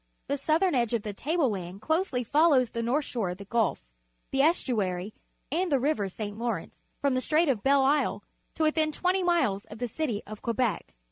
The_ 0.27 0.33
QUEBEC 0.33 0.47
91 0.47 0.47
southern 0.47 0.73
edge 0.75 0.93
of 0.95 1.03
the 1.03 1.13
table 1.13 1.49
land 1.51 1.79
closely 1.83 2.23
follows 2.23 2.71
the 2.71 2.81
north 2.81 3.05
shore 3.05 3.29
of 3.29 3.37
the 3.37 3.45
Gulf, 3.45 3.85
the 4.31 4.41
estuary, 4.41 5.13
and 5.51 5.71
the 5.71 5.79
River 5.79 6.09
St. 6.09 6.39
Lawrence 6.39 6.81
from 6.97 7.13
the 7.13 7.21
Strait 7.21 7.47
of 7.47 7.61
Belle 7.61 7.83
Isle 7.83 8.23
to 8.55 8.63
within 8.63 8.91
twenty 8.91 9.21
miles 9.21 9.65
of 9.65 9.77
the 9.77 9.87
city 9.87 10.23
of 10.25 10.41
Quebec. 10.41 10.95